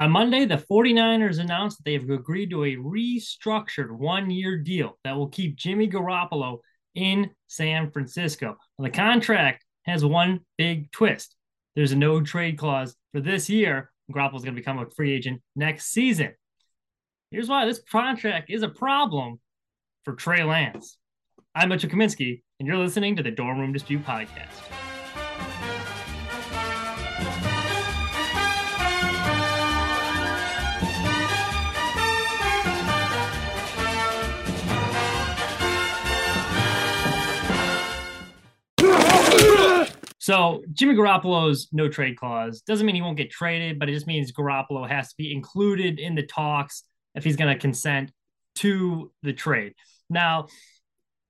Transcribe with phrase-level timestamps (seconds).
[0.00, 4.98] On Monday, the 49ers announced that they have agreed to a restructured one year deal
[5.04, 6.58] that will keep Jimmy Garoppolo
[6.94, 8.56] in San Francisco.
[8.78, 11.36] the contract has one big twist
[11.76, 13.90] there's a no trade clause for this year.
[14.12, 16.34] Garoppolo is going to become a free agent next season.
[17.30, 19.38] Here's why this contract is a problem
[20.04, 20.98] for Trey Lance.
[21.54, 24.89] I'm Mitchell Kaminsky, and you're listening to the Dorm Room Dispute Podcast.
[40.30, 44.06] So Jimmy Garoppolo's no trade clause doesn't mean he won't get traded, but it just
[44.06, 46.84] means Garoppolo has to be included in the talks
[47.16, 48.12] if he's going to consent
[48.58, 49.74] to the trade.
[50.08, 50.46] Now,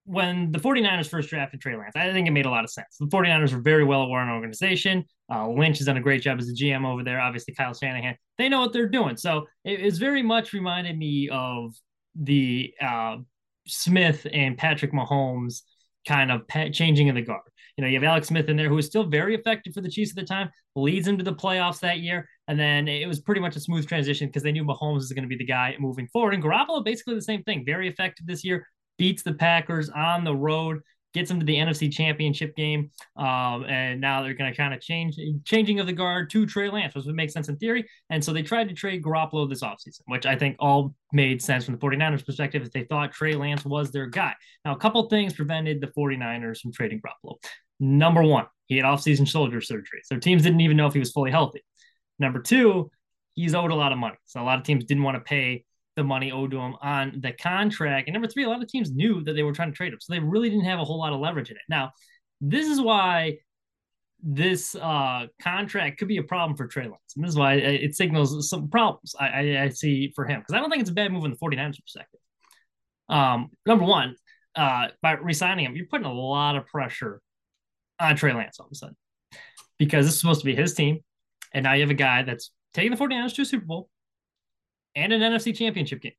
[0.05, 2.99] when the 49ers first drafted Trey Lance, I think it made a lot of sense.
[3.01, 5.07] The 49ers are very well aware an organization.
[5.33, 7.23] Uh, Lynch has done a great job as a GM over there.
[7.23, 9.17] Obviously, Kyle Shanahan, they know what they're doing.
[9.17, 11.73] So it, it's very much reminded me of
[12.15, 13.17] the uh,
[13.67, 15.63] Smith and Patrick Mahomes
[16.07, 16.43] kind of
[16.73, 17.50] changing of the guard.
[17.81, 19.89] You know, you have Alex Smith in there who was still very effective for the
[19.89, 22.29] Chiefs at the time, leads them to the playoffs that year.
[22.47, 25.23] And then it was pretty much a smooth transition because they knew Mahomes was going
[25.23, 26.35] to be the guy moving forward.
[26.35, 28.67] And Garoppolo, basically the same thing, very effective this year,
[28.99, 30.81] beats the Packers on the road
[31.13, 32.91] gets them to the NFC Championship game.
[33.17, 36.71] Um, and now they're going to kind of change, changing of the guard to Trey
[36.71, 37.89] Lance, which would make sense in theory.
[38.11, 41.65] And so they tried to trade Garoppolo this offseason, which I think all made sense
[41.65, 44.35] from the 49ers perspective if they thought Trey Lance was their guy.
[44.65, 47.37] Now, a couple things prevented the 49ers from trading Garoppolo.
[47.81, 50.03] Number one, he had offseason shoulder surgery.
[50.05, 51.63] So teams didn't even know if he was fully healthy.
[52.19, 52.91] Number two,
[53.35, 54.17] he's owed a lot of money.
[54.27, 55.65] So a lot of teams didn't want to pay
[55.97, 58.07] the money owed to him on the contract.
[58.07, 59.99] And number three, a lot of teams knew that they were trying to trade him.
[60.01, 61.63] So they really didn't have a whole lot of leverage in it.
[61.69, 61.91] Now,
[62.41, 63.39] this is why
[64.23, 67.15] this uh, contract could be a problem for Trey Lance.
[67.17, 70.41] And this is why it signals some problems I, I, I see for him.
[70.41, 72.21] Because I don't think it's a bad move in the 49ers perspective.
[73.09, 74.15] Um, number one,
[74.55, 77.21] uh, by resigning him, you're putting a lot of pressure
[78.01, 78.97] on Trey Lance all of a sudden.
[79.79, 81.01] Because this is supposed to be his team.
[81.53, 83.89] And now you have a guy that's taking the 49ers to a Super Bowl
[84.95, 86.13] and an NFC championship game.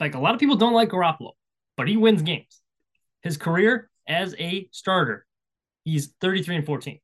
[0.00, 1.32] Like a lot of people don't like Garoppolo,
[1.76, 2.60] but he wins games.
[3.22, 5.26] His career as a starter,
[5.84, 6.98] he's 33 and 14.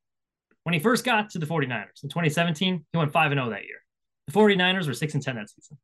[0.63, 3.63] When he first got to the 49ers in 2017, he went 5 and 0 that
[3.63, 3.77] year.
[4.27, 5.77] The 49ers were 6 and 10 that season.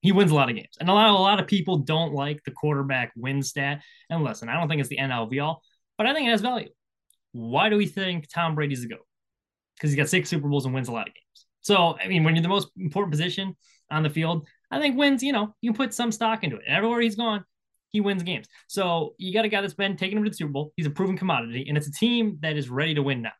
[0.00, 0.76] He wins a lot of games.
[0.80, 3.82] And a lot, a lot of people don't like the quarterback win stat.
[4.08, 5.62] And listen, I don't think it's the NLV all,
[5.98, 6.68] but I think it has value.
[7.36, 9.06] Why do we think Tom Brady's the GOAT?
[9.76, 11.46] Because he's got six Super Bowls and wins a lot of games.
[11.60, 13.56] So, I mean, when you're the most important position,
[13.90, 16.64] on the field, I think wins, you know, you can put some stock into it.
[16.66, 17.44] Everywhere he's gone,
[17.90, 18.46] he wins games.
[18.68, 20.72] So you got a guy that's been taking him to the Super Bowl.
[20.76, 23.32] He's a proven commodity, and it's a team that is ready to win now.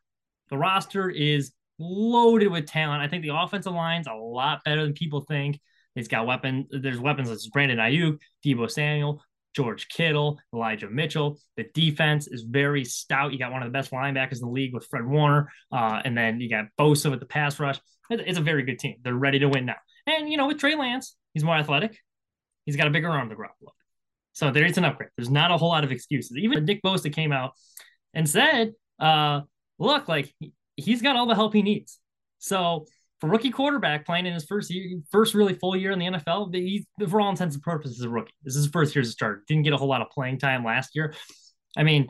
[0.49, 3.01] The roster is loaded with talent.
[3.01, 5.59] I think the offensive line's a lot better than people think.
[5.95, 6.67] It's got weapons.
[6.69, 9.21] There's weapons like Brandon Aiyuk, Deebo Samuel,
[9.57, 11.39] George Kittle, Elijah Mitchell.
[11.55, 13.33] The defense is very stout.
[13.33, 16.15] You got one of the best linebackers in the league with Fred Warner, uh, and
[16.15, 17.79] then you got Bosa with the pass rush.
[18.11, 18.97] It's a very good team.
[19.01, 19.77] They're ready to win now.
[20.05, 21.97] And, you know, with Trey Lance, he's more athletic.
[22.65, 23.71] He's got a bigger arm to Garoppolo.
[24.33, 25.09] So there is an upgrade.
[25.17, 26.37] There's not a whole lot of excuses.
[26.37, 27.53] Even Nick Bosa came out
[28.13, 29.41] and said, uh,
[29.79, 30.31] look, like
[30.75, 31.97] he's got all the help he needs.
[32.37, 32.85] So
[33.19, 36.53] for rookie quarterback playing in his first year, first really full year in the NFL,
[36.53, 38.33] he's for all intents and purposes a rookie.
[38.43, 39.43] This is his first year as a starter.
[39.47, 41.13] Didn't get a whole lot of playing time last year.
[41.75, 42.03] I mean,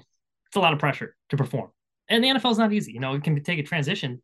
[0.48, 1.70] it's a lot of pressure to perform.
[2.10, 2.94] And the NFL is not easy.
[2.94, 4.22] You know, it can take a transition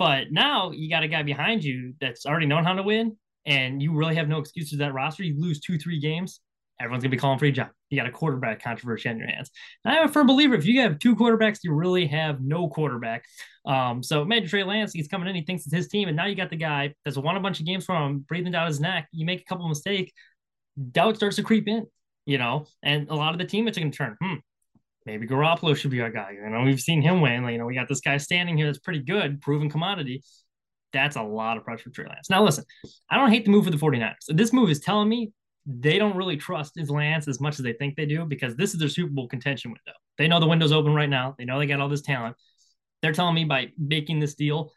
[0.00, 3.82] but now you got a guy behind you that's already known how to win, and
[3.82, 5.22] you really have no excuses to that roster.
[5.22, 6.40] You lose two, three games,
[6.80, 7.68] everyone's gonna be calling for a job.
[7.90, 9.50] You got a quarterback controversy on your hands.
[9.84, 13.24] And I'm a firm believer if you have two quarterbacks, you really have no quarterback.
[13.66, 16.26] Um, so imagine Trey Lance, he's coming in, he thinks it's his team, and now
[16.26, 18.80] you got the guy that's won a bunch of games from him, breathing down his
[18.80, 19.08] neck.
[19.12, 20.12] You make a couple of mistakes,
[20.90, 21.86] doubt starts to creep in,
[22.24, 24.34] you know, and a lot of the teammates are gonna turn, hmm,
[25.04, 26.32] maybe Garoppolo should be our guy.
[26.42, 27.44] You know, we've seen him win.
[27.48, 30.22] You know, we got this guy standing here that's pretty good, proven commodity.
[30.92, 32.30] That's a lot of pressure for Trey Lance.
[32.30, 32.64] Now, listen,
[33.10, 34.14] I don't hate the move for the 49ers.
[34.28, 35.32] This move is telling me
[35.66, 38.72] they don't really trust his Lance as much as they think they do because this
[38.72, 39.98] is their Super Bowl contention window.
[40.18, 41.34] They know the window's open right now.
[41.38, 42.36] They know they got all this talent.
[43.02, 44.72] They're telling me by making this deal,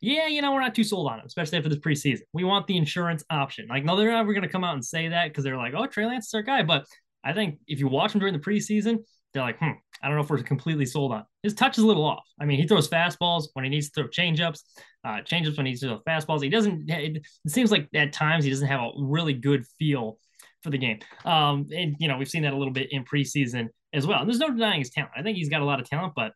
[0.00, 2.22] yeah, you know, we're not too sold on him, especially after this preseason.
[2.32, 3.66] We want the insurance option.
[3.68, 5.86] Like, no, they're never going to come out and say that because they're like, oh,
[5.86, 6.62] Trey Lance is our guy.
[6.62, 6.84] But
[7.24, 8.98] I think if you watch him during the preseason,
[9.32, 9.72] they're like, hmm,
[10.02, 11.24] I don't know if we're completely sold on.
[11.42, 12.24] His touch is a little off.
[12.40, 14.60] I mean, he throws fastballs when he needs to throw changeups,
[15.04, 16.42] uh, changeups when he needs to throw fastballs.
[16.42, 16.88] He doesn't.
[16.88, 20.18] It, seems like at times he doesn't have a really good feel
[20.62, 21.00] for the game.
[21.24, 24.20] Um, and you know, we've seen that a little bit in preseason as well.
[24.20, 25.12] And there's no denying his talent.
[25.16, 26.32] I think he's got a lot of talent, but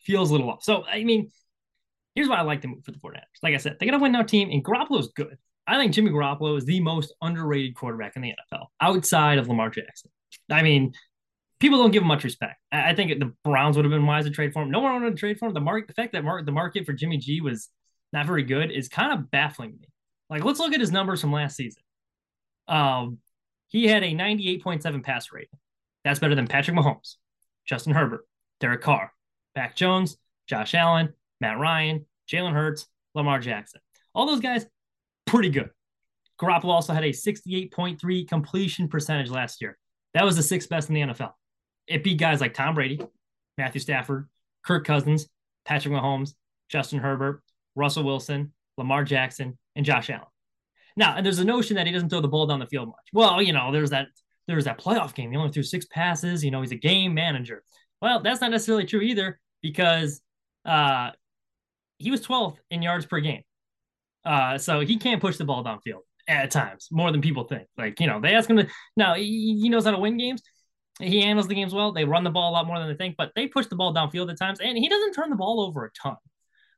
[0.00, 0.62] feels a little off.
[0.62, 1.30] So I mean,
[2.14, 3.22] here's why I like to move for the 49ers.
[3.42, 5.38] Like I said, they got a win now team, and Garoppolo's good.
[5.68, 9.68] I think Jimmy Garoppolo is the most underrated quarterback in the NFL outside of Lamar
[9.68, 10.10] Jackson.
[10.50, 10.94] I mean,
[11.60, 12.56] people don't give him much respect.
[12.72, 14.70] I think the Browns would have been wise to trade for him.
[14.70, 15.54] No one wanted to trade for him.
[15.54, 17.68] The market, the fact that mark, the market for Jimmy G was
[18.14, 19.88] not very good is kind of baffling me.
[20.30, 21.82] Like, let's look at his numbers from last season.
[22.66, 23.18] Um,
[23.68, 25.50] he had a 98.7 pass rate.
[26.02, 27.16] That's better than Patrick Mahomes,
[27.66, 28.26] Justin Herbert,
[28.60, 29.12] Derek Carr,
[29.54, 30.16] Mac Jones,
[30.46, 33.80] Josh Allen, Matt Ryan, Jalen Hurts, Lamar Jackson.
[34.14, 34.66] All those guys,
[35.28, 35.70] pretty good.
[36.40, 39.76] Garoppolo also had a 68.3 completion percentage last year.
[40.14, 41.32] That was the sixth best in the NFL.
[41.86, 43.00] It beat guys like Tom Brady,
[43.56, 44.28] Matthew Stafford,
[44.64, 45.28] Kirk Cousins,
[45.64, 46.34] Patrick Mahomes,
[46.68, 47.42] Justin Herbert,
[47.74, 50.26] Russell Wilson, Lamar Jackson, and Josh Allen.
[50.96, 53.08] Now, and there's a notion that he doesn't throw the ball down the field much.
[53.12, 54.08] Well, you know, there's that
[54.46, 55.30] there's that playoff game.
[55.30, 56.44] He only threw six passes.
[56.44, 57.62] You know, he's a game manager.
[58.00, 60.20] Well, that's not necessarily true either because
[60.64, 61.10] uh,
[61.98, 63.42] he was 12th in yards per game.
[64.24, 67.66] Uh, so he can't push the ball downfield at times more than people think.
[67.76, 70.42] Like, you know, they ask him to, now he, he knows how to win games.
[71.00, 71.92] He handles the games well.
[71.92, 73.94] They run the ball a lot more than they think, but they push the ball
[73.94, 76.16] downfield at times, and he doesn't turn the ball over a ton.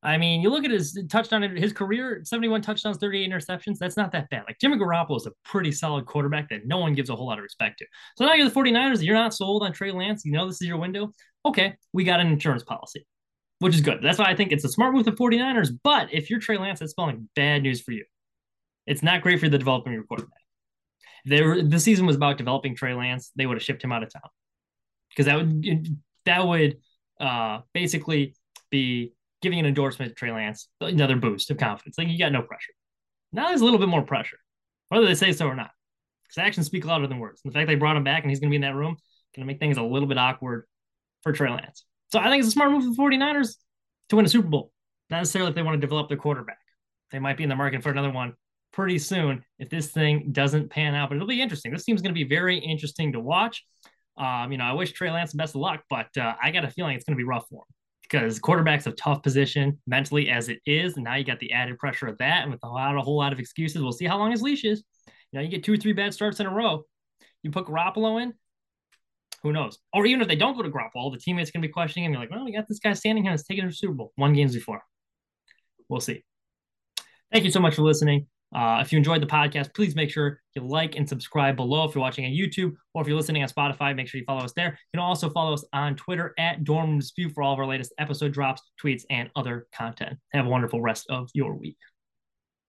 [0.02, 3.76] I mean, you look at his touchdown, his career, 71 touchdowns, 38 interceptions.
[3.78, 4.44] That's not that bad.
[4.46, 7.38] Like Jimmy Garoppolo is a pretty solid quarterback that no one gives a whole lot
[7.38, 7.86] of respect to.
[8.16, 10.24] So now you're the 49ers, you're not sold on Trey Lance.
[10.24, 11.12] You know this is your window.
[11.44, 13.06] Okay, we got an insurance policy,
[13.60, 14.00] which is good.
[14.02, 15.70] That's why I think it's a smart move the 49ers.
[15.84, 18.04] But if you're Trey Lance, that's spelling bad news for you.
[18.86, 20.32] It's not great for the development of your quarterback.
[21.26, 24.02] They were, the season was about developing Trey Lance, they would have shipped him out
[24.02, 24.28] of town
[25.10, 26.78] because that would that would
[27.20, 28.34] uh, basically
[28.70, 29.12] be
[29.42, 31.96] giving an endorsement to Trey Lance, another boost of confidence.
[31.98, 32.72] Like you got no pressure.
[33.32, 34.38] Now there's a little bit more pressure,
[34.88, 35.70] whether they say so or not.
[36.24, 37.40] Because actions speak louder than words.
[37.44, 38.96] And the fact they brought him back and he's going to be in that room
[39.34, 40.64] going to make things a little bit awkward
[41.22, 41.84] for Trey Lance.
[42.12, 43.56] So I think it's a smart move for the 49ers
[44.08, 44.72] to win a Super Bowl.
[45.10, 46.58] Not necessarily if they want to develop their quarterback.
[47.10, 48.34] They might be in the market for another one
[48.72, 51.08] pretty soon if this thing doesn't pan out.
[51.08, 51.72] But it'll be interesting.
[51.72, 53.64] This team's going to be very interesting to watch.
[54.16, 56.64] Um, you know, I wish Trey Lance the best of luck, but uh, I got
[56.64, 60.30] a feeling it's going to be rough for him because quarterback's a tough position mentally
[60.30, 60.96] as it is.
[60.96, 62.42] And now you got the added pressure of that.
[62.42, 64.64] And with a lot, a whole lot of excuses, we'll see how long his leash
[64.64, 64.82] is.
[65.06, 66.84] You know, you get two or three bad starts in a row.
[67.42, 68.34] You put Garoppolo in,
[69.42, 69.78] who knows?
[69.92, 72.12] Or even if they don't go to Garoppolo, the teammates can be questioning him.
[72.12, 74.32] You're like, well, we got this guy standing here that's taken a Super Bowl one
[74.32, 74.82] games before.
[75.88, 76.24] We'll see.
[77.32, 78.26] Thank you so much for listening.
[78.52, 81.94] Uh, if you enjoyed the podcast, please make sure you like and subscribe below if
[81.94, 84.52] you're watching on YouTube or if you're listening on Spotify, make sure you follow us
[84.52, 84.70] there.
[84.70, 87.92] You can also follow us on Twitter at Dorm Dispute for all of our latest
[87.98, 90.18] episode drops, tweets, and other content.
[90.32, 91.76] Have a wonderful rest of your week.